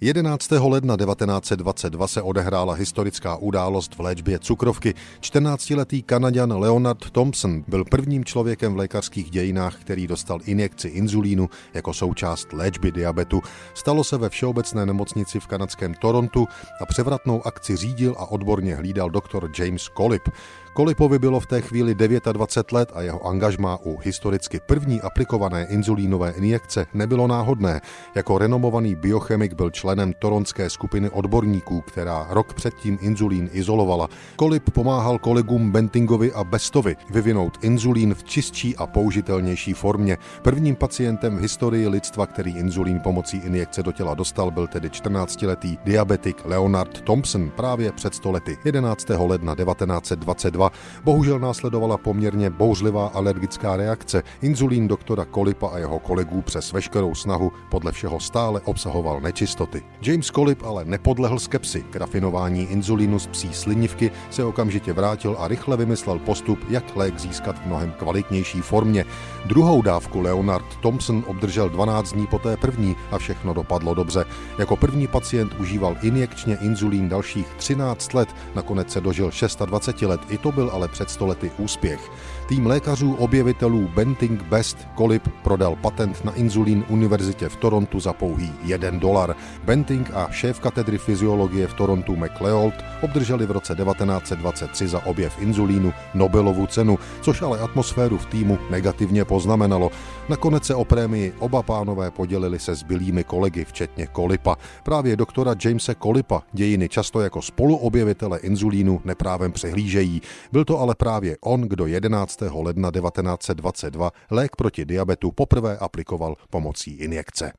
[0.00, 0.50] 11.
[0.50, 4.94] ledna 1922 se odehrála historická událost v léčbě cukrovky.
[5.20, 11.92] 14-letý Kanaďan Leonard Thompson byl prvním člověkem v lékařských dějinách, který dostal injekci inzulínu jako
[11.92, 13.40] součást léčby diabetu.
[13.74, 16.46] Stalo se ve Všeobecné nemocnici v kanadském Torontu
[16.80, 20.28] a převratnou akci řídil a odborně hlídal doktor James Collip.
[20.78, 26.30] Kolipovi bylo v té chvíli 29 let a jeho angažmá u historicky první aplikované inzulínové
[26.30, 27.80] injekce nebylo náhodné.
[28.14, 34.08] Jako renomovaný biochemik byl členem toronské skupiny odborníků, která rok předtím inzulín izolovala.
[34.36, 40.18] Kolip pomáhal kolegům Bentingovi a Bestovi vyvinout inzulín v čistší a použitelnější formě.
[40.42, 45.78] Prvním pacientem v historii lidstva, který inzulín pomocí injekce do těla dostal, byl tedy 14-letý
[45.84, 49.08] diabetik Leonard Thompson právě před stolety 11.
[49.08, 50.67] ledna 1922
[51.04, 54.22] Bohužel následovala poměrně bouřlivá alergická reakce.
[54.42, 59.82] Inzulín doktora Kolipa a jeho kolegů přes veškerou snahu podle všeho stále obsahoval nečistoty.
[60.02, 61.82] James Kolip ale nepodlehl skepsi.
[61.82, 67.18] K rafinování inzulínu z psí slinivky se okamžitě vrátil a rychle vymyslel postup, jak lék
[67.18, 69.04] získat v mnohem kvalitnější formě.
[69.46, 74.24] Druhou dávku Leonard Thompson obdržel 12 dní po té první a všechno dopadlo dobře.
[74.58, 79.30] Jako první pacient užíval injekčně inzulín dalších 13 let, nakonec se dožil
[79.66, 80.20] 26 let.
[80.28, 82.10] I to byl ale před stolety úspěch.
[82.48, 88.52] Tým lékařů objevitelů Benting Best Colip prodal patent na inzulín univerzitě v Torontu za pouhý
[88.64, 89.36] 1 dolar.
[89.64, 95.92] Benting a šéf katedry fyziologie v Torontu McLeod obdrželi v roce 1923 za objev inzulínu
[96.14, 99.90] Nobelovu cenu, což ale atmosféru v týmu negativně poznamenalo.
[100.28, 104.56] Nakonec se o prémii oba pánové podělili se zbylými kolegy, včetně Kolipa.
[104.82, 110.22] Právě doktora Jamese Kolipa dějiny často jako spoluobjevitele inzulínu neprávem přehlížejí.
[110.52, 112.42] Byl to ale právě on, kdo 11.
[112.62, 117.52] ledna 1922 lék proti diabetu poprvé aplikoval pomocí injekce.